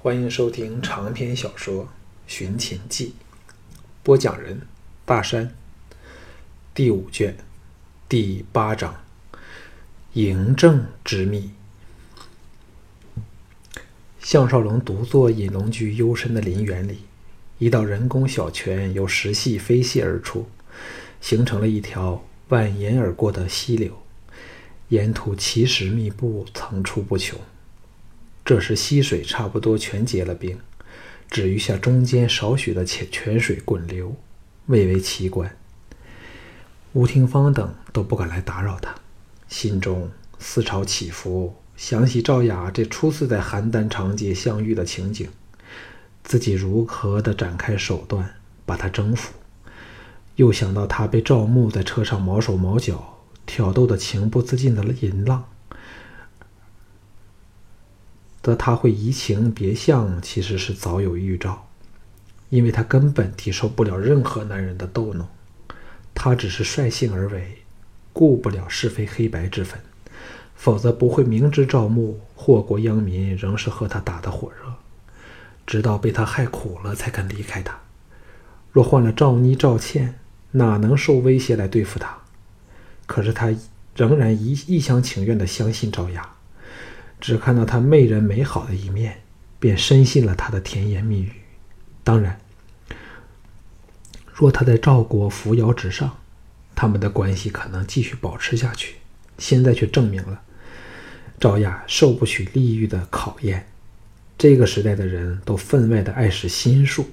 [0.00, 1.84] 欢迎收听长篇小说
[2.28, 3.16] 《寻秦记》，
[4.04, 4.60] 播讲人：
[5.04, 5.52] 大山。
[6.72, 7.36] 第五卷
[8.08, 8.94] 第八章：
[10.14, 11.50] 嬴政之秘。
[14.20, 17.00] 项少龙独坐隐龙居幽深的林园里，
[17.58, 20.48] 一道人工小泉由石隙飞泻而出，
[21.20, 24.00] 形成了一条蜿蜒而过的溪流，
[24.90, 27.36] 沿途奇石密布，层出不穷。
[28.48, 30.58] 这时溪水差不多全结了冰，
[31.30, 34.16] 只余下中间少许的泉泉水滚流，
[34.68, 35.54] 蔚为奇观。
[36.94, 38.94] 吴廷芳等都不敢来打扰他，
[39.48, 45.28] 心中思潮起伏，想起赵雅这初次在邯郸长街相遇的情景，
[46.24, 49.34] 自己如何的展开手段把他征服，
[50.36, 55.44] 又想到他被赵牧在车上毛手毛脚挑逗的情不自禁的淫浪。
[58.48, 61.68] 得他会移情别相，其实是早有预兆，
[62.48, 65.28] 因为他根本抵受不了任何男人的逗弄，
[66.14, 67.58] 他只是率性而为，
[68.12, 69.78] 顾不了是非黑白之分，
[70.56, 74.72] 否则不会明知赵牧祸国殃民，仍是和他打得火热，
[75.66, 77.78] 直到被他害苦了才肯离开他。
[78.72, 80.18] 若换了赵妮、赵倩，
[80.52, 82.16] 哪能受威胁来对付他？
[83.06, 83.54] 可是他
[83.94, 86.34] 仍然一一厢情愿地相信赵雅。
[87.20, 89.22] 只看到他媚人美好的一面，
[89.58, 91.32] 便深信了他的甜言蜜语。
[92.04, 92.40] 当然，
[94.32, 96.16] 若他在赵国扶摇直上，
[96.74, 98.94] 他们的关系可能继续保持下去。
[99.36, 100.40] 现在却证明了，
[101.40, 103.66] 赵雅受不起利欲的考验。
[104.36, 107.08] 这个时代的人都分外的爱使心术，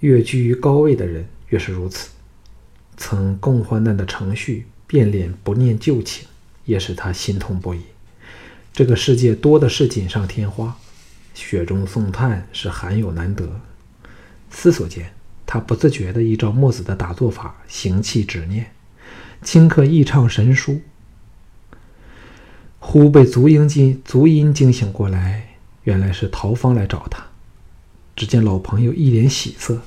[0.00, 2.10] 越居于高位的人越是如此。
[2.96, 6.26] 曾共患难的程序变脸不念旧情，
[6.64, 7.80] 也使他心痛不已。
[8.76, 10.76] 这个世界多的是锦上添花，
[11.32, 13.58] 雪中送炭是罕有难得。
[14.50, 15.14] 思索间，
[15.46, 18.70] 他不自觉地依照墨子的打坐法行气止念，
[19.42, 20.82] 顷刻意唱神书。
[22.78, 27.24] 忽被足音惊足音惊醒过来，原来是陶芳来找他。
[28.14, 29.80] 只见老朋友一脸喜色，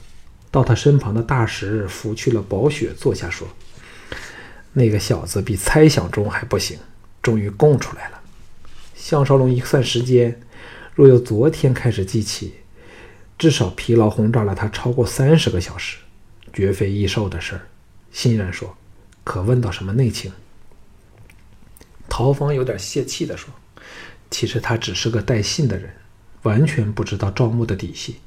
[0.50, 3.48] 到他身旁的大石拂去了薄雪，坐下说
[4.74, 6.80] ：“那个小子比猜想中还不行，
[7.22, 8.16] 终于供出来了。”
[9.10, 10.40] 项少龙一算时间，
[10.94, 12.54] 若由昨天开始计起，
[13.40, 15.98] 至少疲劳轰炸了他超过三十个小时，
[16.54, 17.62] 绝非易受的事儿。
[18.12, 18.78] 欣然说
[19.26, 20.32] ：“可问到什么内情？”
[22.08, 23.52] 陶芳有点泄气地说
[24.30, 25.90] ：“其实他只是个带信的人，
[26.44, 28.18] 完全不知道赵牧的底细，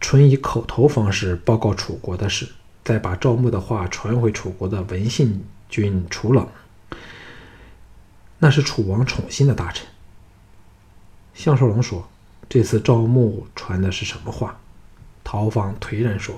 [0.00, 2.48] 纯以口头方式报告楚国的事，
[2.82, 6.48] 再把赵牧的话传回楚国的文信君楚冷，
[8.40, 9.86] 那是楚王宠信的大臣。”
[11.36, 12.08] 项少龙说
[12.48, 14.58] ：“这次赵牧传的是什么话？”
[15.22, 16.34] 陶芳颓然说：“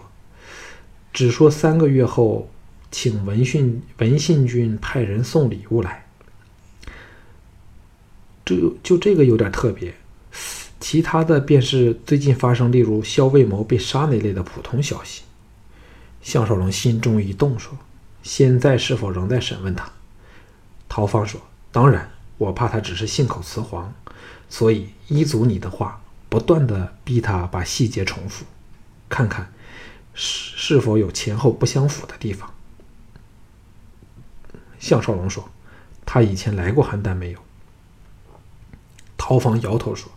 [1.15, 2.51] 只说三个月后，
[2.91, 6.05] 请文训文信君派人送礼物来。
[8.45, 9.95] 这就这个有点特别，
[10.81, 15.23] 其他的便是最近发生，例如萧卫谋被杀那类的普通消息。”
[16.21, 17.79] 项少龙心中一动，说
[18.25, 19.89] ：“现在是否仍在审问他？”
[20.89, 23.95] 陶芳说：“当然，我怕他只是信口雌黄。”
[24.51, 28.45] 所以依足你的话，不断的逼他把细节重复，
[29.09, 29.53] 看看
[30.15, 32.53] 是是否有前后不相符的地方。
[34.79, 35.51] 项少龙说
[36.07, 37.39] ：“他以前来过邯郸没有？”
[39.19, 40.11] 陶芳摇头说：“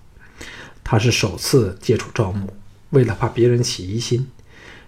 [0.84, 2.53] 他是首次接触赵牧，
[2.91, 4.31] 为了怕别人起疑心，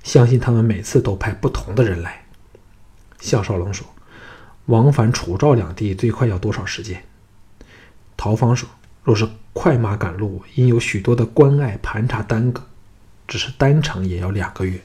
[0.03, 2.25] 相信他们每次都派不同的人来。”
[3.19, 3.87] 项少龙说
[4.67, 7.03] ：“往返楚赵两地最快要多少时间？”
[8.15, 8.69] 陶方说。
[9.03, 12.63] 若是快马赶路，因有许多的关隘盘查耽搁，
[13.27, 14.79] 只是单程也要两个月，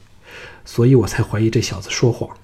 [0.64, 2.36] 所以我才怀疑这小子说谎。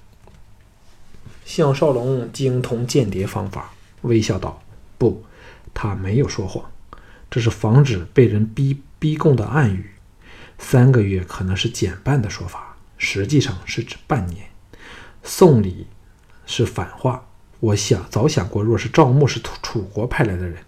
[1.43, 4.63] 项少龙精通间谍方法，微笑道
[4.97, 5.23] ：“不，
[5.73, 6.63] 他没有说谎，
[7.29, 9.91] 这是防止被人逼逼供的暗语。
[10.57, 14.47] 三个月可能是减半的说法，实际上是指半年。
[15.23, 15.85] 送礼
[16.45, 17.25] 是反话。
[17.59, 20.63] 我想早想过，若是赵牧是楚国派来的人。”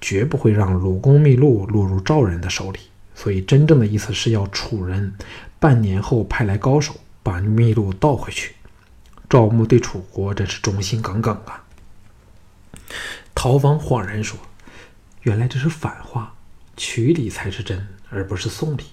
[0.00, 2.80] 绝不会让鲁公秘录落入赵人的手里，
[3.14, 5.14] 所以真正的意思是要楚人
[5.58, 8.54] 半年后派来高手把秘录盗回去。
[9.28, 11.64] 赵牧对楚国真是忠心耿耿啊！
[13.34, 14.38] 陶方恍然说
[15.22, 16.34] ：“原来这是反话，
[16.76, 18.84] 取礼才是真，而不是送礼。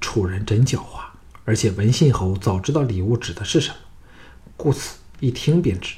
[0.00, 1.04] 楚人真狡猾，
[1.46, 3.76] 而且文信侯早知道礼物指的是什么，
[4.58, 5.94] 故此一听便知。”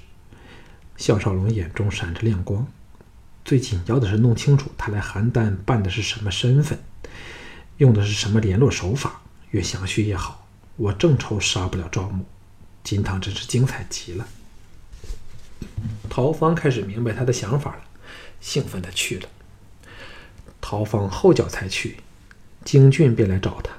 [0.96, 2.64] 项少龙眼中闪着亮光。
[3.44, 6.78] 最紧要的是弄清楚他来邯郸办的是什么身份。
[7.78, 10.46] 用的是什么联络手法，越详细越好。
[10.76, 12.24] 我正愁杀不了赵牧，
[12.84, 14.26] 金堂真是精彩极了。
[16.08, 17.82] 陶芳开始明白他的想法了，
[18.40, 19.28] 兴奋的去了。
[20.60, 21.98] 陶芳后脚才去，
[22.64, 23.72] 京俊便来找他，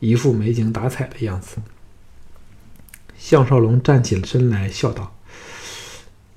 [0.00, 1.56] 一副没精打采的样子。
[3.16, 5.16] 项少龙站起了身来，笑道：“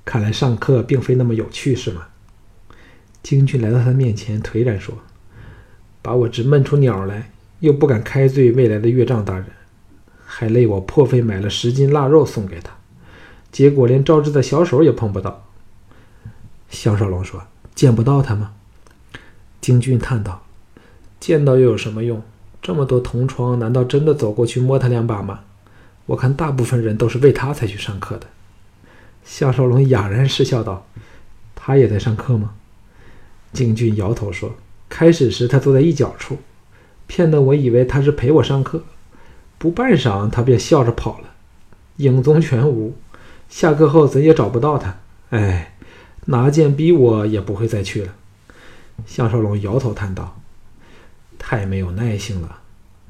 [0.04, 2.08] 看来上课并非那么有趣，是吗？”
[3.24, 4.98] 京俊来到他面前，颓然说
[6.02, 7.30] ：“把我直闷出鸟来，
[7.60, 9.46] 又不敢开罪未来的岳丈大人，
[10.26, 12.70] 还累我破费买了十斤腊肉送给他，
[13.50, 15.46] 结果连赵志的小手也碰不到。”
[16.68, 17.42] 项少龙说
[17.74, 18.52] ：“见不到他吗？”
[19.62, 20.44] 京俊叹道
[21.18, 22.22] ：“见到又有什么用？
[22.60, 25.40] 这么多同窗，难道真的走过去摸他两把吗？
[26.04, 28.26] 我看大部分人都是为他才去上课的。”
[29.24, 30.86] 项少龙哑然失笑道
[31.56, 32.52] ：“他也在上课吗？”
[33.54, 34.54] 京俊摇头说
[34.90, 36.38] ：“开始时他坐在一角处，
[37.06, 38.84] 骗得我以为他是陪我上课。
[39.56, 41.30] 不半晌，他便笑着跑了，
[41.98, 42.94] 影踪全无。
[43.48, 44.98] 下课后怎也找不到他。
[45.30, 45.76] 哎，
[46.26, 48.14] 拿剑逼我也不会再去了。”
[49.06, 50.40] 项少龙摇头叹道
[51.38, 52.60] ：“太没有耐性了，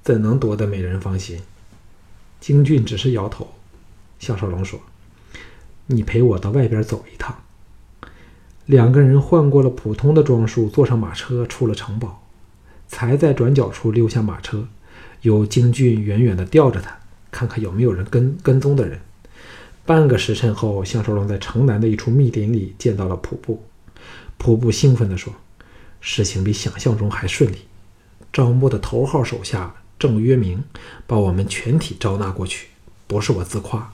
[0.02, 1.40] 怎能夺得美人芳心？”
[2.40, 3.48] 京俊只是摇头。
[4.18, 4.78] 项少龙说
[5.86, 7.34] ：“你陪我到外边走一趟。”
[8.66, 12.26] 两个人换过了普通的装束，坐上马车出了城堡，
[12.88, 14.66] 才在转角处溜下马车，
[15.20, 16.96] 由京俊远远地吊着他，
[17.30, 18.98] 看看有没有人跟跟踪的人。
[19.84, 23.62] 半个时辰后，项少龙在城南的一处密林里见到了瀑布。
[24.38, 25.32] 瀑布兴奋地说
[26.00, 27.58] ：“事情比想象中还顺利。
[28.32, 30.64] 招募的头号手下郑约明
[31.06, 32.68] 把我们全体招纳过去，
[33.06, 33.92] 不是我自夸。”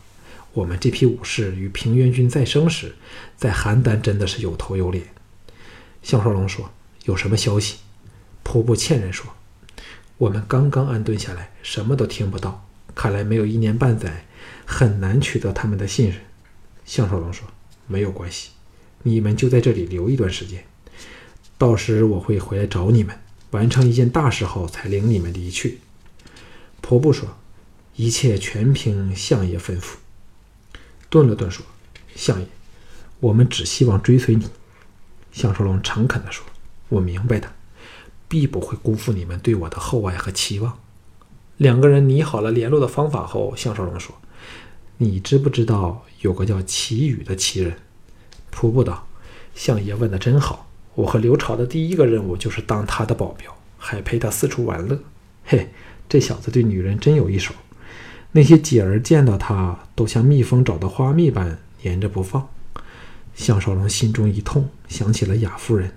[0.52, 2.96] 我们这批武士与平原君再生时，
[3.36, 5.06] 在邯郸真的是有头有脸。
[6.02, 6.70] 项少龙说
[7.06, 7.78] ：“有什么消息？”
[8.44, 9.30] 仆部欠人说
[10.18, 12.66] ：“我们刚刚安顿下来，什么都听不到。
[12.96, 14.26] 看来没有一年半载，
[14.66, 16.20] 很难取得他们的信任。”
[16.84, 17.46] 项少龙说
[17.86, 18.50] ：“没有关系，
[19.04, 20.64] 你们就在这里留一段时间，
[21.56, 23.16] 到时我会回来找你们，
[23.52, 25.78] 完成一件大事后才领你们离去。”
[26.82, 27.36] 仆部说
[27.94, 29.94] ：“一切全凭相爷吩咐。”
[31.10, 31.66] 顿了顿，说
[32.16, 32.46] ：“相爷，
[33.18, 34.48] 我们只希望追随你。”
[35.32, 36.46] 项少龙诚恳地说
[36.88, 37.52] ：“我明白的，
[38.28, 40.78] 必不会辜负你们对我的厚爱和期望。”
[41.58, 44.16] 两个人拟好了联络的方法后，项少龙说
[44.98, 47.76] ：“你知不知道有个叫齐宇的奇人？”
[48.54, 49.06] 仆布道
[49.54, 54.98] ：“相爷问的真好，我和刘朝的第一个任务就是当他的保镖，还陪他四处玩乐。
[55.44, 55.72] 嘿，
[56.08, 57.52] 这小子对女人真有一手。”
[58.32, 62.48] 那些姐儿见到他，都像蜜蜂找到花蜜般粘着不放。
[63.34, 65.92] 项少龙心中一痛，想起了雅夫人，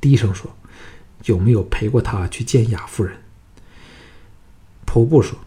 [0.00, 0.50] 低声说
[1.26, 3.16] ：“有没有陪过他去见雅夫人？”
[4.86, 5.38] 仆布说：“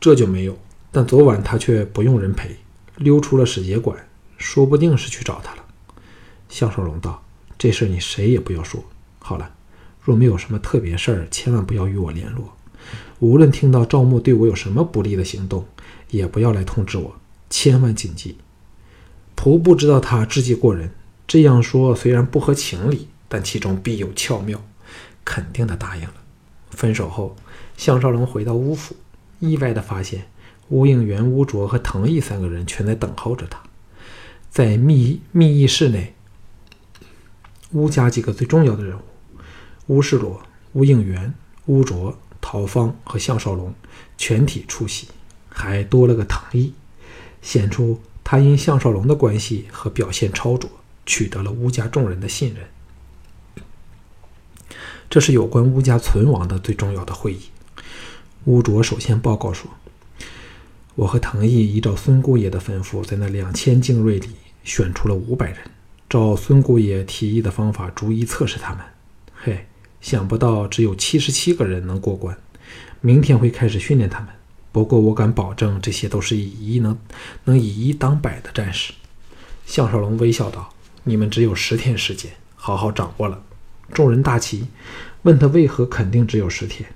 [0.00, 0.56] 这就没有。
[0.90, 2.56] 但昨晚他却不用人陪，
[2.96, 3.98] 溜出了使节馆，
[4.38, 5.64] 说不定是去找他了。”
[6.48, 7.22] 项少龙道
[7.58, 8.82] ：“这事你谁也不要说。
[9.18, 9.50] 好了，
[10.00, 12.56] 若没有什么特别事儿，千万不要与我联络。”
[13.20, 15.66] 无论听到赵牧对我有什么不利的行动，
[16.10, 17.14] 也不要来通知我，
[17.48, 18.36] 千万谨记。
[19.36, 20.90] 仆不知道他智计过人，
[21.26, 24.62] 这样说虽然不合情理，但其中必有巧妙，
[25.24, 26.14] 肯定的答应了。
[26.70, 27.36] 分手后，
[27.76, 28.94] 项少龙回到乌府，
[29.40, 30.26] 意外的发现
[30.68, 33.60] 乌应元、乌卓和藤毅三个人全在等候着他。
[34.50, 36.14] 在密密议室内，
[37.72, 39.02] 乌家几个最重要的人物——
[39.88, 40.40] 乌世罗、
[40.74, 41.34] 乌应元、
[41.66, 42.16] 乌卓。
[42.46, 43.72] 陶芳和项少龙
[44.18, 45.08] 全体出席，
[45.48, 46.74] 还多了个唐毅，
[47.40, 50.68] 显出他因项少龙的关系和表现超卓，
[51.06, 52.62] 取得了乌家众人的信任。
[55.08, 57.44] 这是有关乌家存亡的最重要的会议。
[58.44, 59.70] 乌卓首先报告说
[60.96, 64.28] ：“我和唐毅依照孙姑爷的吩咐，在那两千精锐里
[64.64, 65.58] 选出了五百人，
[66.10, 68.84] 照孙姑爷提议的方法，逐一测试他们。”
[70.06, 72.36] 想不到只有七十七个人能过关，
[73.00, 74.28] 明天会开始训练他们。
[74.70, 76.98] 不过我敢保证，这些都是以一能
[77.44, 78.92] 能以一当百的战士。
[79.64, 83.42] 项少龙微笑道：“你们只有十天时间，好好掌握了。”
[83.94, 84.66] 众人大奇，
[85.22, 86.86] 问他为何肯定只有十天。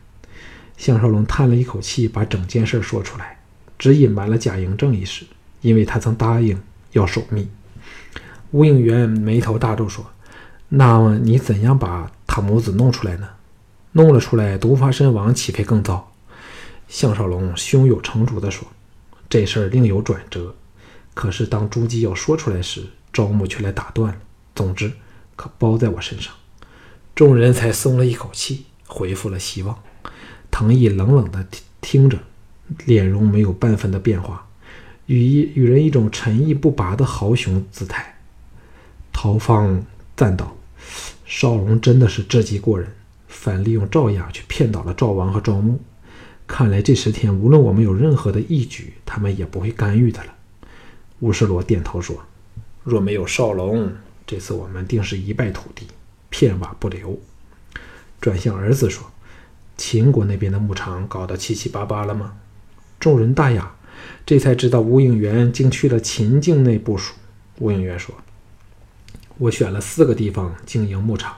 [0.77, 3.39] 项少龙叹了一口气，把整件事说出来，
[3.79, 5.25] 只隐瞒了贾嬴正一事，
[5.63, 6.61] 因为他曾答应
[6.93, 7.49] 要守密。
[8.51, 10.05] 吴应元眉头大皱说
[10.69, 13.29] ：“那么你怎样把？”他母子弄出来呢，
[13.93, 16.13] 弄了出来，毒发身亡，岂非更糟？
[16.89, 18.69] 项少龙胸有成竹地说
[19.29, 20.55] ：“这事儿另有转折。
[21.15, 24.19] 可是当朱姬要说出来时，招募却来打断了。
[24.55, 24.93] 总之，
[25.37, 26.33] 可包在我身上。”
[27.15, 28.67] 众人才松了一口气。
[28.91, 29.79] 恢复了希望。
[30.51, 31.47] 藤毅冷冷地
[31.83, 32.19] 听听着，
[32.87, 34.47] 脸容没有半分的变化，
[35.05, 38.19] 与一与人一种沉毅不拔的豪雄姿态。
[39.13, 39.85] 陶芳
[40.17, 40.57] 赞道
[41.31, 42.89] ：“少龙真的是智计过人，
[43.29, 45.79] 反利用赵雅去骗倒了赵王和赵牧。
[46.47, 50.35] 看来这十天无论我们有任何的义举，他们也不会干预的了。”
[51.21, 52.17] 乌世罗点头说
[52.83, 53.93] ：“若没有少龙，
[54.27, 55.87] 这次我们定是一败涂地，
[56.31, 57.21] 片瓦不留。”
[58.23, 59.07] 转向儿子说。
[59.77, 62.33] 秦国那边的牧场搞得七七八八了吗？
[62.99, 63.77] 众人大雅，
[64.27, 67.15] 这才知道吴应元竟去了秦境内部署。
[67.61, 68.13] 吴应元说
[69.39, 71.37] ：“我选了四个地方经营牧场，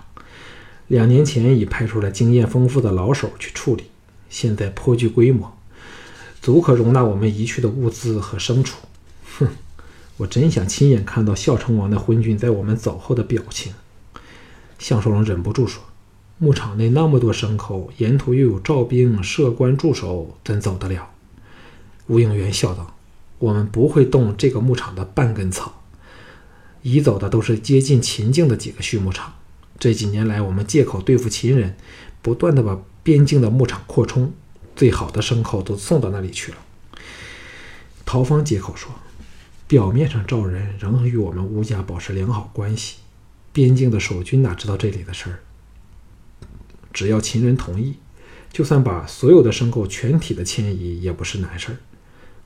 [0.89, 3.85] 两年前已派出了经验丰富的老手去处理，
[4.29, 5.57] 现在颇具规模，
[6.41, 8.79] 足可容纳我们移去的物资和牲畜。”
[9.39, 9.49] 哼，
[10.17, 13.75] 我真想亲眼看到孝成王的昏君在我们走后的表情。
[14.79, 15.83] 项少龙忍不住说。
[16.39, 21.11] 牧场内那么多牲口，沿途又有赵兵、射官驻守，怎走得了？
[22.07, 22.95] 吴应元笑道
[23.39, 25.80] ：“我们不会动这个牧场的半根草。
[26.83, 29.35] 移走的都是接近秦境的几个畜牧场。
[29.79, 31.77] 这几年来，我们借口对付秦人，
[32.21, 34.33] 不断的把边境的牧场扩充，
[34.77, 36.59] 最好的牲口都送到那里去了。”
[38.05, 38.93] 陶方接口说
[39.67, 42.97] ：“表面上赵人仍与我们吴家保持良好关系，
[43.53, 45.41] 边境的守军哪知道这里的事儿？”
[46.93, 47.95] 只要秦人同意，
[48.53, 51.77] 就算把所有的牲口全体的迁移也不是难事儿。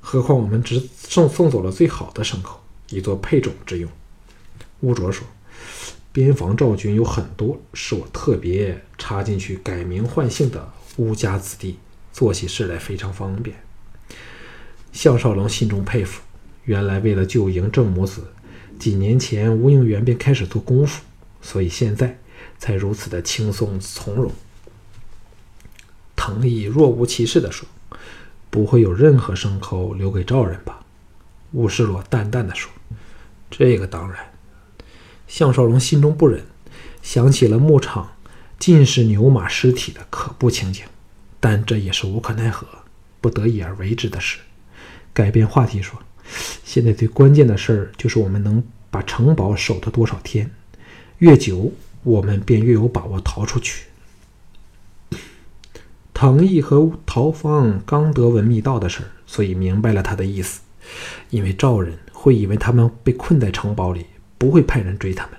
[0.00, 2.60] 何况我们只送送走了最好的牲口，
[2.90, 3.90] 以作配种之用。
[4.80, 5.26] 乌卓说
[6.12, 11.78] ：“边防赵军有很多是我特别插进去改名换姓的乌家子弟，
[12.12, 13.56] 做起事来非常方便。”
[14.92, 16.22] 项少龙心中佩服，
[16.64, 18.28] 原来为了救嬴正母子，
[18.78, 21.02] 几年前吴应元便开始做功夫，
[21.40, 22.18] 所以现在。
[22.58, 24.30] 才如此的轻松从容。
[26.16, 27.68] 藤义若无其事地说
[28.48, 30.84] ：“不会有任何牲口留给赵人吧？”
[31.52, 32.70] 乌世罗淡淡的说
[33.50, 34.18] ：“这个当然。”
[35.26, 36.44] 项少龙心中不忍，
[37.02, 38.12] 想起了牧场
[38.58, 40.84] 尽是牛马尸体的可怖情景，
[41.40, 42.66] 但这也是无可奈何、
[43.20, 44.38] 不得已而为之的事。
[45.12, 46.00] 改变话题说
[46.64, 50.50] ：“现在最关键的事儿就是我们能把城堡守得多少天，
[51.18, 51.72] 越久。”
[52.04, 53.86] 我们便越有把握逃出去。
[56.12, 60.60] 唐毅和陶芳刚得闻密道的事儿，所以明白了他的意思。
[61.30, 64.04] 因为赵人会以为他们被困在城堡里，
[64.44, 65.32] 不会派人追他们；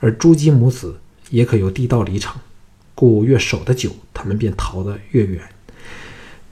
[0.00, 0.98] 而朱姬母子
[1.30, 2.34] 也可由地道离城，
[2.96, 5.40] 故越守得久，他们便逃得越远。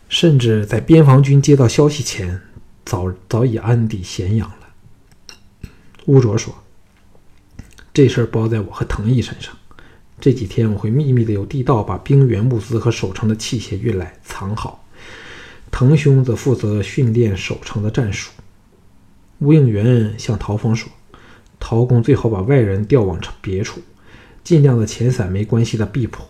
[0.09, 2.41] 甚至在边防军接到消息前，
[2.85, 5.69] 早早已安抵咸阳了。
[6.07, 6.55] 乌卓说。
[7.93, 9.53] 这事儿包在我和藤毅身上。
[10.21, 14.87] 这几天我会秘密的由地道把兵员物资和守城的器械运来，藏好。
[15.73, 18.31] 藤兄则负责训练守城的战术。
[19.41, 20.89] 吴应元向陶峰说
[21.61, 23.81] ：“陶公最好把外人调往别处，
[24.43, 26.21] 尽量的遣散没关系的婢仆。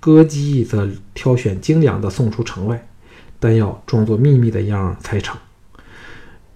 [0.00, 2.86] 歌姬则挑选精良的送出城外，
[3.40, 5.38] 但要装作秘密的样才成。”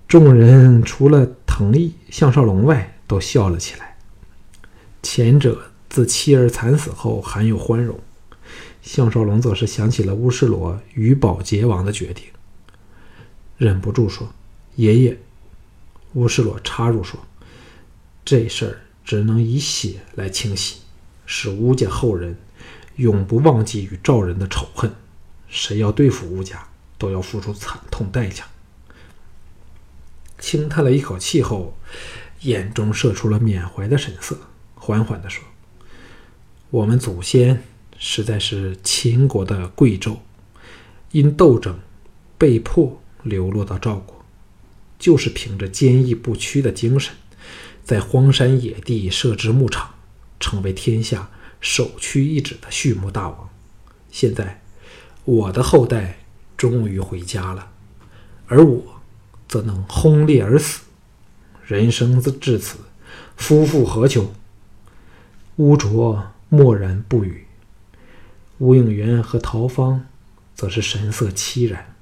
[0.07, 3.97] 众人除了藤义、项少龙外，都笑了起来。
[5.03, 7.99] 前者自妻儿惨死后含有欢容，
[8.83, 12.25] 项少龙则是想起了乌世罗与保洁王的决定，
[13.57, 14.29] 忍不住说
[14.77, 15.19] ：“爷爷。”
[16.15, 17.21] 乌世罗插入说
[18.29, 20.81] ：“这事儿只能以血来清洗，
[21.25, 22.37] 使乌家后人
[22.97, 24.93] 永不忘记与赵人的仇恨。
[25.49, 26.69] 谁要对付乌家，
[26.99, 28.45] 都要付出惨痛代价。”
[30.39, 31.79] 轻叹了一口气后，
[32.43, 34.39] 眼中射出了缅怀的神色。
[34.75, 35.43] 缓缓地说
[36.69, 37.65] ：“我们祖先
[37.97, 40.19] 实在是秦国的贵胄，
[41.13, 41.81] 因斗争
[42.37, 44.23] 被迫流落到赵国，
[44.99, 47.15] 就是凭着坚毅不屈的精神，
[47.89, 49.95] 在荒山野地设置牧场，
[50.39, 53.49] 成为天下首屈一指的畜牧大王。
[54.11, 54.61] 现在，
[55.25, 56.19] 我的后代
[56.55, 57.71] 终于回家了，
[58.47, 59.01] 而我
[59.49, 60.83] 则能轰烈而死。
[61.65, 62.77] 人生至此，
[63.39, 64.35] 夫复何求？”
[65.57, 67.47] 乌卓默然不语，
[68.59, 70.05] 吴应元和陶芳
[70.55, 71.97] 则是神色凄然。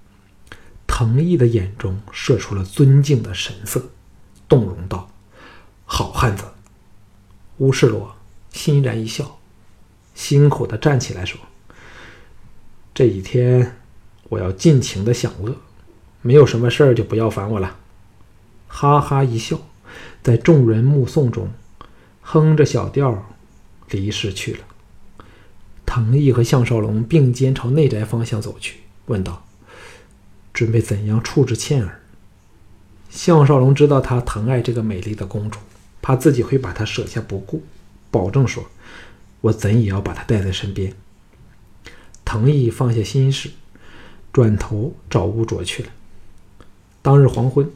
[0.88, 3.90] 藤毅的眼中射出了尊敬的神色，
[4.48, 5.08] 动容道
[5.86, 6.44] ：“好汉子。”
[7.58, 8.14] 乌世罗
[8.52, 9.38] 欣然一笑，
[10.14, 11.40] 辛苦的站起来说
[12.92, 13.76] ：“这几天
[14.24, 15.56] 我要尽情的享乐，
[16.20, 17.78] 没有什么事儿就不要烦我了。”
[18.68, 19.58] 哈哈一笑，
[20.22, 21.48] 在众人目送中，
[22.20, 23.24] 哼着小调。
[23.90, 24.64] 离世去了。
[25.86, 29.46] 藤毅和项少龙并肩朝内宅方向走去，问道
[30.52, 32.00] ：“准备怎样处置倩儿？”
[33.08, 35.60] 项少龙知道他疼爱这个美丽的公主，
[36.06, 37.64] 怕自己会把她舍下不顾，
[38.12, 38.64] 保证说
[39.42, 40.94] ：“我怎也要把她带在身边。”
[42.24, 43.50] 藤毅放下心事，
[44.32, 45.88] 转头找乌卓去了。
[47.02, 47.68] 当日黄昏，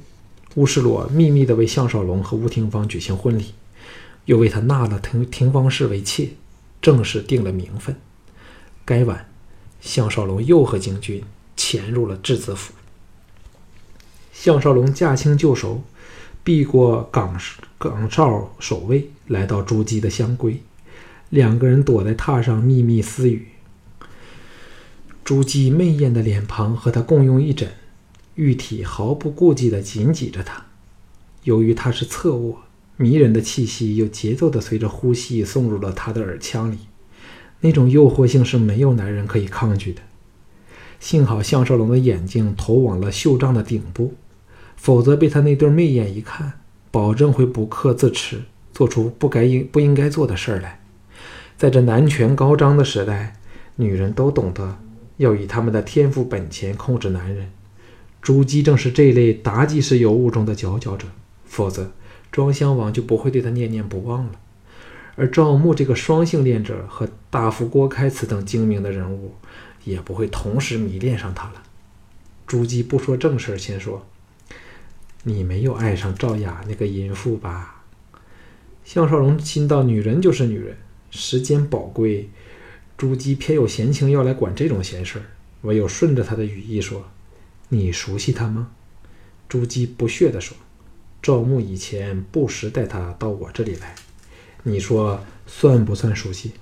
[0.54, 3.46] 乌世洛秘密地为项少龙和乌廷芳举行婚礼，
[4.26, 6.28] 又为他纳了廷廷芳氏为妾，
[6.80, 7.96] 正式定了名分。
[8.84, 9.28] 该晚，
[9.80, 11.24] 项少龙又和京军
[11.56, 12.72] 潜入了质子府。
[14.32, 15.82] 项少龙驾轻就熟，
[16.50, 17.38] 避过岗
[17.78, 20.56] 岗哨守卫，来到朱姬的香闺，
[21.28, 23.46] 两个人躲在榻上秘密私语。
[25.22, 27.70] 朱姬媚艳的脸庞和他共用一枕，
[28.34, 30.64] 玉体毫不顾忌地紧挤着他。
[31.44, 32.62] 由于他是侧卧，
[32.96, 36.78] 迷人的气息有节奏地随着呼吸送入了他的耳腔里，
[37.60, 40.02] 那种诱惑性是没有男人可以抗拒的。
[40.98, 44.14] 幸好项少龙的眼睛投往了袖帐的顶部，
[44.80, 46.54] 否则被他那对媚眼一看，
[46.90, 48.40] 保证会不克自持，
[48.72, 50.80] 做出不该应不应该做的事儿来。
[51.58, 53.36] 在这男权高涨的时代，
[53.76, 54.78] 女人都懂得。
[55.18, 57.50] 要以他们的天赋本钱控制男人，
[58.22, 61.06] 朱姬正是这类妲己式尤物中的佼佼者，
[61.44, 61.92] 否则
[62.32, 64.32] 庄襄王就不会对她念念不忘了。
[65.16, 69.34] 而赵牧这个双性恋者和大夫郭开此等精明的人物，
[69.84, 71.62] 也不会同时迷恋上他了。
[72.46, 74.06] 朱姬不说正事儿，先说
[75.22, 77.84] ：“你没有爱上赵雅那个淫妇吧？”
[78.84, 80.76] 项少龙心道：“女人就是女人，
[81.10, 82.28] 时间宝贵。”
[82.96, 85.24] 朱姬偏有闲情要来管这种闲事儿，
[85.62, 87.08] 唯有顺着他的语意说
[87.70, 88.72] ：“你熟悉他吗？”
[89.48, 90.56] 朱姬不屑地说
[91.22, 93.94] ：“赵牧以前不时带他到我这里来，
[94.64, 96.52] 你说算不算熟悉？”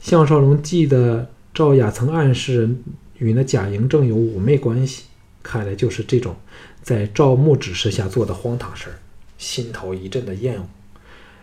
[0.00, 2.76] 项少龙记得赵雅曾暗示
[3.18, 5.04] 与那贾嬴正有妩媚关系，
[5.42, 6.36] 看来就是这种
[6.82, 8.98] 在赵牧指示下做的荒唐事儿，
[9.38, 10.66] 心头一阵的厌恶，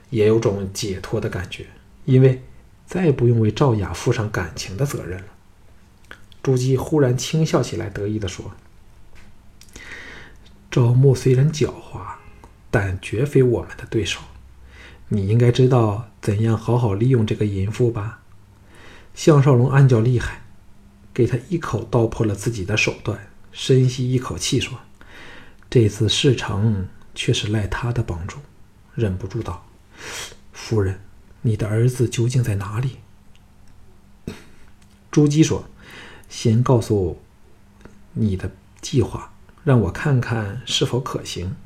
[0.10, 1.66] 也有种解脱的感觉，
[2.06, 2.42] 因为。
[2.90, 5.28] 再不用为赵雅负上感情的责任了。
[6.42, 8.54] 朱姬忽然轻笑起来，得意地说
[10.72, 12.02] ：“赵牧虽然狡猾，
[12.72, 14.22] 但绝非我们的对手。
[15.10, 18.22] 你应该知道怎样好好利用这个淫妇吧？”
[19.14, 20.42] 项少龙暗叫厉害，
[21.14, 23.29] 给他一口道破了自己的手段，
[23.62, 24.80] 深吸一口气说
[25.70, 28.38] ：“这次事成，却是赖他的帮助。”
[28.96, 29.66] 忍不住道
[30.54, 31.02] ：“夫人。”
[31.44, 33.00] 你的儿子究竟在哪里？
[35.12, 35.66] 朱姬说
[36.30, 37.22] ：“先告诉
[38.14, 39.34] 你的计划，
[39.66, 41.58] 让我看看是否可行，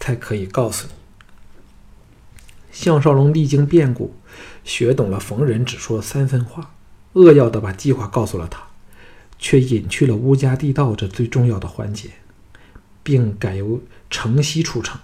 [0.00, 0.94] 才可以告诉你。”
[2.72, 4.14] 项少龙历经变故，
[4.64, 6.74] 学懂了逢人只说三分话，
[7.12, 8.65] 扼要的把计划告诉了他，
[9.38, 12.10] 却隐去了乌家地道这最重要的环节，
[13.02, 15.00] 并改由城西出城。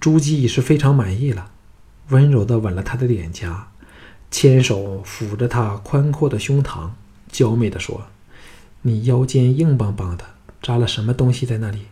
[0.00, 1.50] 朱姬已是非常满意了。
[2.08, 3.68] 温柔地吻了他的脸颊，
[4.30, 6.90] 牵手抚着他宽阔的胸膛，
[7.30, 8.08] 娇媚地说
[8.82, 10.24] ：“你腰间硬邦邦的，
[10.60, 11.86] 扎了什么东西在那里？”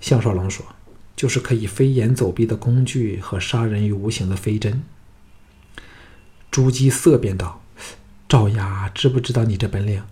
[0.00, 0.66] 项少龙说
[1.14, 4.82] ：“就是可以飞檐走壁的工具和杀人于无形的飞针。”
[6.50, 7.61] 朱姬色变道
[8.32, 10.02] ：“赵雅知不知道你这本领？”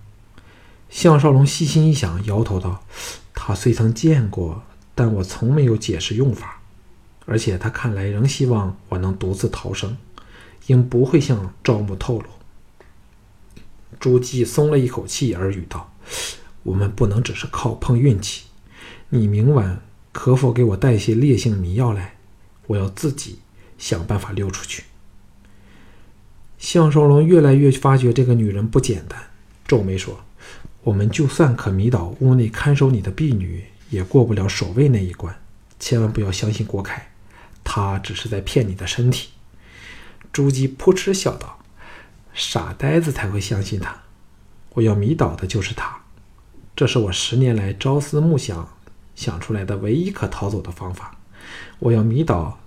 [0.90, 2.84] 项少龙细心一想，摇头道
[3.32, 4.62] ：“他虽曾见过，
[4.94, 6.60] 但我从没有解释用法。”
[7.24, 9.96] 而且他看来仍希望我能独自逃生，
[10.66, 12.26] 应不会向赵牧透露。
[13.98, 15.90] 朱姬松了一口气，耳语道
[16.62, 18.48] ：“我们不能只是靠碰运气。
[19.08, 19.80] 你明晚
[20.12, 22.18] 可否给我带些烈性迷药来？
[22.66, 23.38] 我要自己
[23.78, 24.84] 想办法溜出去。”
[26.60, 29.18] 项少龙越来越发觉这个女人不简单，
[29.66, 30.20] 皱眉说
[30.84, 35.34] ：“我们就算可迷倒屋内看守你的婢女，也过不了守卫那一关。
[35.78, 37.08] 千万不要相信郭凯。”
[37.64, 39.30] 他只是在骗你的身体。”
[40.32, 41.58] 朱姬扑哧笑道
[42.34, 44.02] ，“傻呆子才会相信他。
[44.74, 46.02] 我要迷倒的就是他，
[46.76, 48.68] 这是我十年来朝思暮想
[49.16, 51.16] 想出来的唯一可逃走的方法。
[51.78, 52.60] 我要迷倒，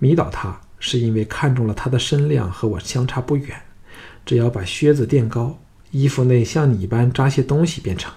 [0.00, 3.62] 迷倒他，是因为看中了他的身量和我相差不远。
[4.26, 5.60] 只要把靴子垫高，
[5.92, 8.12] 衣服内像你一般扎些东西便成。”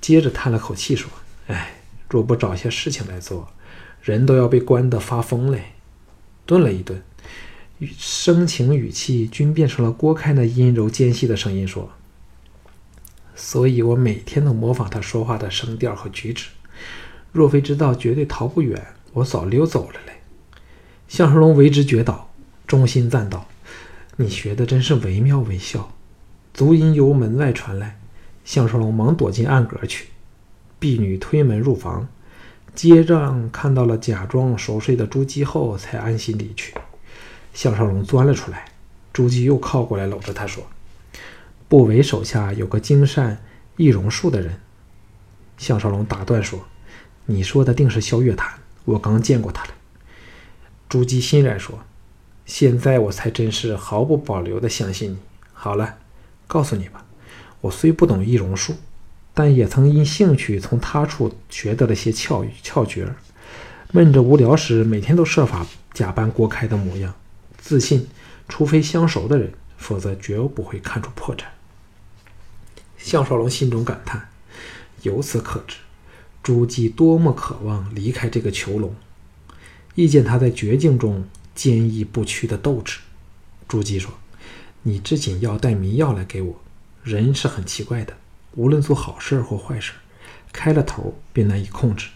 [0.00, 1.10] 接着叹了口气说
[1.48, 3.48] ：“哎，若不找些事情来做。”
[4.02, 5.72] 人都要被关得发疯嘞！
[6.44, 7.02] 顿了一顿，
[7.96, 11.90] 声情语气均变成了郭开那阴柔尖细的声音说
[13.34, 16.48] ：“所以我每天都模仿他说话的声调和举止。
[17.32, 20.12] 若非知道绝对逃不远，我早溜走了嘞。”
[21.08, 22.30] 项少龙为之绝倒，
[22.66, 23.46] 衷心赞道
[24.16, 25.92] ：“你学的真是惟妙惟肖。”
[26.54, 27.98] 足音由门外传来，
[28.44, 30.08] 项少龙忙躲进暗格去。
[30.78, 32.06] 婢女推门入房，
[32.74, 36.74] 接着看到了假装熟睡的朱姬后，才安心离去。
[37.52, 38.66] 项少龙钻了出来，
[39.12, 40.64] 朱姬又靠过来搂着他说
[41.68, 43.42] ：“不韦手下有个精善
[43.76, 44.60] 易容术的人。”
[45.58, 46.64] 项少龙打断说
[47.26, 48.52] ：“你说的定是萧月潭，
[48.84, 49.70] 我刚见过他了。”
[50.88, 51.80] 朱姬欣然说
[52.46, 55.18] ：“现在我才真是毫不保留地相信你。
[55.52, 55.96] 好了。”
[56.46, 57.06] 告诉你吧，
[57.62, 58.74] 我虽不懂易容术，
[59.32, 63.08] 但也曾因兴趣从他处学得了些窍窍诀。
[63.92, 67.14] 闷着无聊时，每天都设法假扮郭开的模样，
[67.56, 68.06] 自信，
[68.46, 71.44] 除非相熟的人，否则绝不会看出破绽。
[72.98, 74.28] 项少龙心中感叹：
[75.00, 75.76] 由此可知，
[76.42, 78.94] 朱姬多么渴望离开这个囚笼。
[79.94, 82.98] 意见他在绝境中坚毅不屈的斗志，
[83.68, 84.12] 朱姬说。
[84.86, 86.60] 你织锦药带迷药来给我，
[87.02, 88.14] 人是很奇怪的，
[88.54, 89.92] 无论做好事或坏事，
[90.52, 92.08] 开了头便难以控制，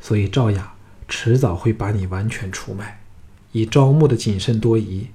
[0.00, 0.74] 所以赵雅
[1.06, 3.00] 迟早会把你完全出卖。
[3.52, 5.06] 以招募的谨慎多疑，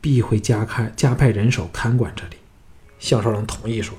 [0.00, 2.36] 必会加开加派人手看管这里。
[2.98, 3.96] 项少龙同意说：“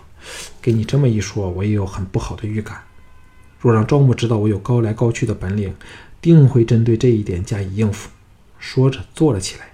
[0.61, 2.83] 给你这么一说，我也有很不好的预感。
[3.59, 5.73] 若让赵牧知道我有高来高去的本领，
[6.23, 8.09] 定会针对这一点加以应付。”
[8.57, 9.73] 说着坐了起来。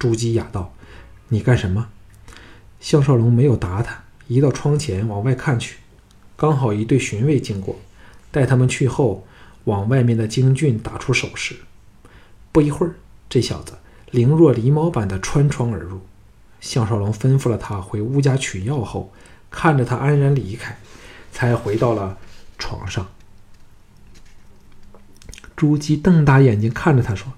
[0.00, 0.74] 朱姬雅道。
[1.28, 1.88] 你干什么？
[2.78, 5.78] 项少龙没有答他，移到窗前往外看去，
[6.36, 7.80] 刚好一队巡卫经过，
[8.30, 9.26] 待他们去后，
[9.64, 11.56] 往外面的京俊打出手势。
[12.50, 12.96] 不一会儿，
[13.30, 13.78] 这小子
[14.10, 16.02] 灵若狸猫般的穿窗而入。
[16.60, 19.10] 项少龙吩咐了他回屋家取药后，
[19.50, 20.76] 看着他安然离开，
[21.32, 22.18] 才回到了
[22.58, 23.08] 床上。
[25.56, 27.32] 朱姬瞪大眼睛看着他说：“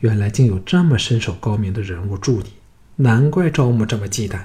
[0.00, 2.54] 原来竟有这么身手高明的人物助你。”
[3.00, 4.40] 难怪赵牧这么忌惮。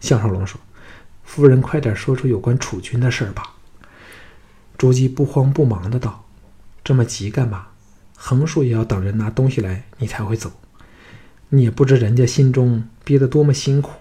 [0.00, 0.60] 项少龙说
[1.22, 3.54] ：“夫人，快点说出有关楚军的事儿吧。”
[4.76, 6.24] 朱姬不慌不忙的道
[6.82, 7.68] ：“这么急干嘛？
[8.16, 10.50] 横竖也要等人拿东西来，你才会走。
[11.50, 13.92] 你也不知人家心中憋得多么辛苦，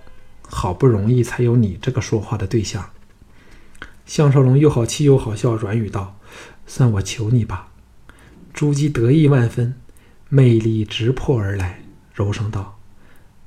[0.48, 2.89] 好不容易才有你这个说话的对象。”
[4.06, 6.17] 项少龙又好气又好笑，软语道
[6.65, 7.69] ：“算我求你吧。”
[8.54, 9.74] 朱姬得意万分，
[10.30, 11.82] 魅力直扑而来，
[12.13, 12.78] 柔声道。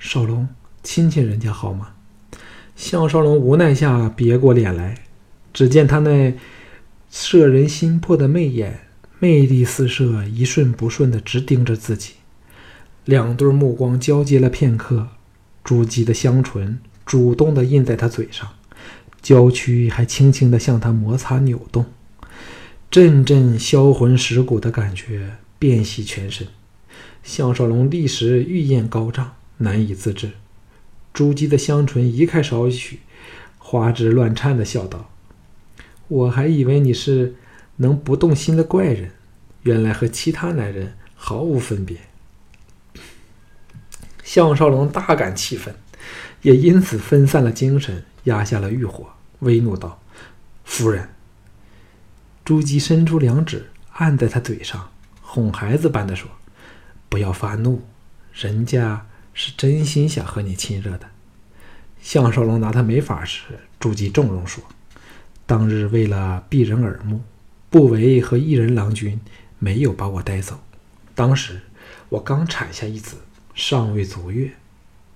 [0.01, 0.49] 少龙，
[0.83, 1.91] 亲亲人家好吗？
[2.75, 5.05] 项少龙无奈下别过脸来，
[5.53, 6.35] 只见他那
[7.09, 8.81] 摄人心魄的媚眼，
[9.21, 12.15] 魅力四射，一瞬不瞬的直盯着自己。
[13.05, 15.07] 两对目光交接了片刻，
[15.63, 18.51] 朱姬的香唇主动的印在他嘴上，
[19.23, 21.87] 娇躯还轻轻的向他摩擦扭动，
[22.91, 26.47] 阵阵销魂蚀骨的感觉遍袭全身。
[27.23, 29.33] 项少龙立时欲焰高涨。
[29.59, 30.33] 难以自制，
[31.15, 33.01] 朱姬的香唇移开少许，
[33.57, 35.11] 花枝乱颤的笑道
[36.09, 37.37] ：“我还以为你是
[37.77, 39.13] 能不动心的怪人，
[39.63, 41.97] 原来和其他男人毫无分别。”
[44.23, 45.75] 项少龙大感气愤，
[46.43, 49.07] 也因此分散了精神，压下了欲火，
[49.39, 50.03] 微怒道
[50.67, 51.09] ：“夫人！”
[52.47, 54.89] 朱姬伸出两指按在他嘴上，
[55.21, 56.31] 哄孩子般的说
[57.11, 57.83] ：“不要发怒，
[58.33, 59.05] 人家……”
[59.35, 61.07] 是真心想和你亲热的。
[62.01, 63.43] 项少龙拿他没法时，
[63.79, 64.65] 朱姬重容说
[65.45, 67.21] ：“当日为了避人耳目，
[67.69, 69.21] 不韦和一人郎君
[69.59, 70.59] 没有把我带走。
[71.15, 71.61] 当时
[72.09, 73.17] 我刚产下一子，
[73.55, 74.53] 尚未足月。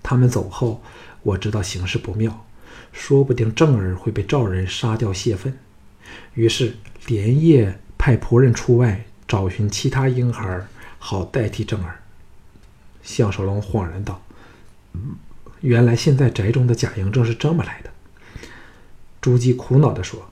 [0.03, 0.83] 他们走后，
[1.23, 2.45] 我知道形势不妙，
[2.93, 5.57] 说不定正儿会被赵人杀掉泄愤。
[6.35, 10.67] 于是连夜派仆人出外找寻其他婴孩，
[10.99, 12.01] 好代替正儿。”
[13.03, 14.23] 项少龙恍然道
[15.61, 17.91] ：“原来现在宅中的假嬴正是这么来的。”
[19.21, 20.31] 朱姬苦恼地说：“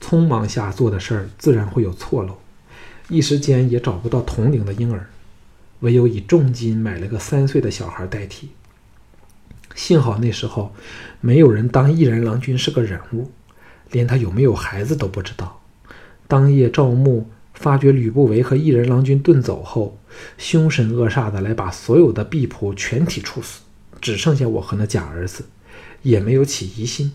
[0.00, 2.38] 匆忙下做的事儿，自然会有错漏，
[3.08, 5.08] 一时间也找不到同龄的婴儿，
[5.80, 8.50] 唯有以重金买了个三岁的小孩代替。
[9.74, 10.74] 幸好那时候
[11.20, 13.30] 没有人当一人郎君是个人物，
[13.90, 15.60] 连他有没有孩子都不知道。
[16.26, 19.98] 当夜赵牧。”发觉吕不韦和一人郎君遁走后，
[20.36, 23.62] 凶神恶煞的来把所有的婢仆全体处死，
[24.00, 25.44] 只剩下我和那假儿子，
[26.02, 27.12] 也没有起疑心。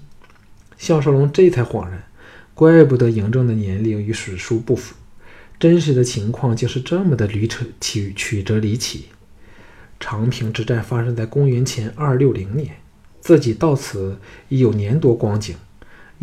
[0.78, 2.04] 项少龙这才恍然，
[2.54, 4.96] 怪不得嬴政的年龄与史书不符，
[5.58, 9.06] 真实的情况竟是这么的驴扯曲曲折离奇。
[9.98, 12.76] 长平之战发生在公元前二六零年，
[13.22, 15.56] 自己到此已有年多光景，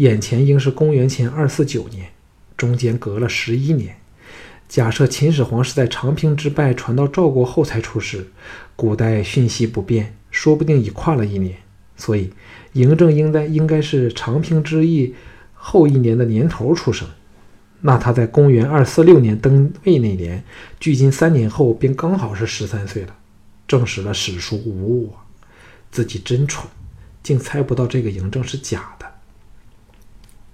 [0.00, 2.08] 眼前应是公元前二四九年，
[2.56, 3.94] 中间隔了十一年。
[4.66, 8.26] 假设秦始皇是在长平之败传到赵国后才出世，
[8.74, 11.54] 古代讯息不便，说不定已跨了一年。
[11.96, 12.32] 所以
[12.72, 15.14] 嬴政应该应该是长平之役
[15.52, 17.06] 后一年的年头出生。
[17.82, 20.42] 那他在公元二四六年登位那年，
[20.78, 23.14] 距今三年后，便刚好是十三岁了，
[23.68, 25.12] 证实了史书无误！
[25.90, 26.66] 自己真蠢，
[27.22, 29.09] 竟猜不到这个嬴政是假的。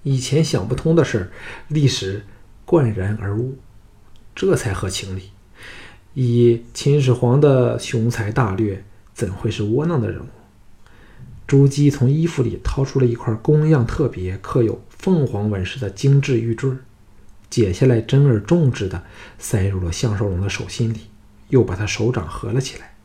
[0.07, 1.31] 以前想不通的事儿，
[1.67, 2.23] 历史
[2.63, 3.57] 贯然而悟，
[4.33, 5.31] 这才合情理。
[6.13, 10.29] 以秦始皇的雄才大略，怎会是窝囊的人物？
[11.45, 16.71] 朱姬从衣服里掏出了一块工样特别、刻有凤凰纹饰的精致玉坠。
[17.49, 19.03] 解下来，珍而重之的
[19.37, 21.01] 塞入了项少龙的手心里，
[21.49, 22.95] 又把他手掌合了起来，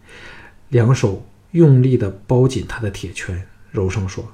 [0.69, 4.33] 两手用力地包紧他的铁圈，柔声说：“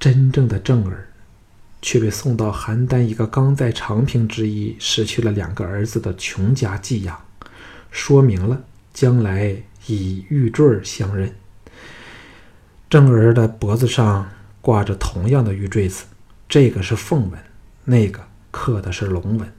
[0.00, 1.07] 真正的正儿，
[1.80, 7.18] 却被送到邯郸一个刚在长平之役失去了两个儿子的穷家寄养，
[7.90, 11.34] 说明了将来以玉坠相认。
[12.88, 16.04] 正儿的脖子上挂着同样的玉坠子，
[16.48, 17.38] 这个是凤纹，
[17.84, 19.52] 那个。”刻的是龙纹。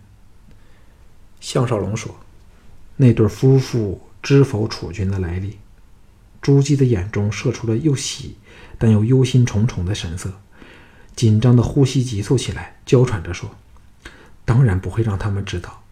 [1.39, 2.13] 项少龙说
[2.97, 5.59] ：“那对夫妇知否楚军的来历？”
[6.41, 8.35] 朱姬的眼中射出了又喜
[8.79, 10.33] 但又忧心忡忡的神色，
[11.19, 13.49] 紧张的呼吸急促起来，娇喘着说
[14.45, 15.83] ：“当然不会让他们知道，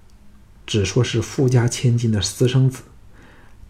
[0.66, 2.84] 只说是富家千金的私生子。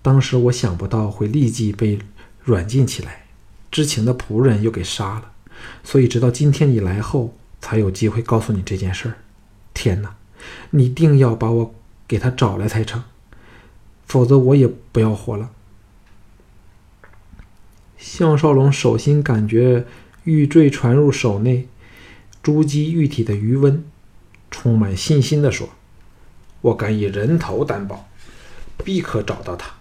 [0.04, 1.98] 当时我想不到会立即被
[2.44, 3.26] 软禁起来，
[3.72, 5.32] 知情的仆人又给杀了，
[5.84, 9.16] 所以直到今天你来后，才有机会告诉你这件事儿。”
[9.74, 10.16] 天哪，
[10.70, 11.74] 你定要把我
[12.08, 13.04] 给他找来才成，
[14.06, 15.50] 否则我也不要活了。
[17.98, 19.88] 项少龙手心感觉
[20.28, 21.70] 玉坠传入手内，
[22.44, 23.82] 珠玑玉体的余温，
[24.52, 25.70] 充满信心地说
[26.60, 28.10] ：“我敢以人头担保，
[28.84, 29.72] 必可找到他。”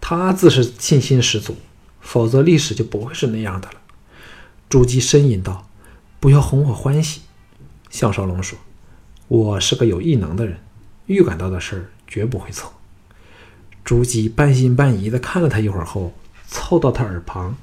[0.00, 1.54] 他自是信心十足，
[2.00, 3.74] 否则历史就不会是那样的了。
[4.70, 5.68] 朱姬呻吟道
[6.18, 7.20] ：“不要哄我欢喜。”
[7.90, 8.58] 项少龙说
[9.28, 10.58] ：“我是个有异能的人，
[11.04, 12.72] 预感到的事儿绝不会错。”
[13.84, 16.14] 朱姬半信半疑地看了他一会儿后，
[16.48, 17.56] 凑到他耳旁，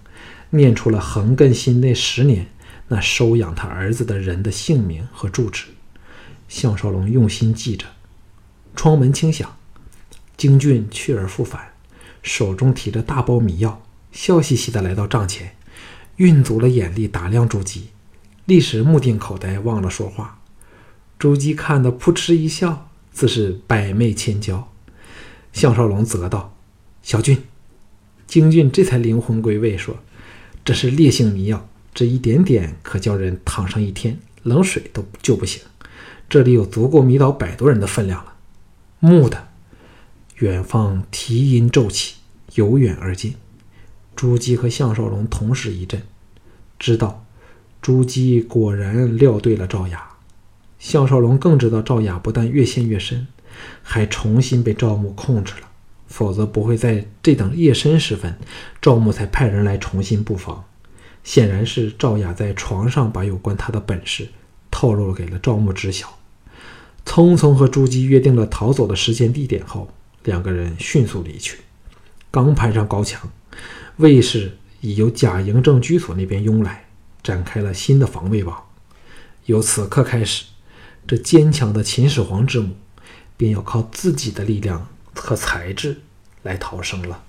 [0.51, 2.47] 念出了横亘心内十年
[2.87, 5.65] 那收养他儿子的人的姓名和住址。
[6.47, 7.85] 项少龙用心记着。
[8.75, 9.57] 窗门轻响，
[10.37, 11.73] 京俊去而复返，
[12.21, 13.81] 手中提着大包迷药，
[14.11, 15.55] 笑嘻嘻地来到帐前，
[16.17, 17.89] 运足了眼力打量朱姬。
[18.45, 20.39] 立时目定口呆，忘了说话。
[21.19, 24.71] 朱姬看得扑哧一笑，自是百媚千娇。
[25.51, 26.55] 项少龙责道
[27.01, 27.43] ：“小俊。”
[28.27, 29.97] 京俊这才灵魂归位，说
[30.67, 35.63] ：“这是烈性迷药，这一点点可叫人躺上一天，冷水都救不醒。
[36.27, 38.33] 这里有足够迷倒百多人的分量了。”
[38.99, 39.47] 木的，
[40.39, 42.15] 远方啼音骤起，
[42.55, 43.35] 由远而近。
[44.13, 46.01] 朱姬和项少龙同时一震，
[46.77, 47.25] 知道。
[47.81, 50.17] 朱姬果然料对了赵雅，
[50.79, 53.27] 项少龙更知道赵雅不但越陷越深，
[53.81, 55.66] 还重新被赵牧控制了。
[56.07, 58.37] 否则不会在这等夜深时分，
[58.81, 60.65] 赵牧才派人来重新布防。
[61.23, 64.29] 显然是赵雅在床上把有关他的本事
[64.71, 66.17] 透露给了赵牧知晓。
[67.05, 69.89] 匆匆和朱姬约定了逃走的时间地点后，
[70.23, 71.59] 两个人迅速离去。
[72.31, 73.29] 刚攀上高墙，
[73.97, 76.85] 卫士已由贾嬴政居所那边拥来。
[77.23, 78.63] 展开了新的防卫网。
[79.47, 80.45] 由此刻开始，
[81.05, 82.69] 这坚强的秦始皇之母
[83.35, 86.01] 便要靠自己的力量和才智
[86.43, 87.26] 来逃生了。